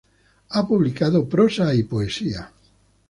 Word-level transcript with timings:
Ha 0.49 0.67
publicado 0.67 1.27
prosa 1.29 1.75
y 1.75 1.83
poesía. 1.83 2.51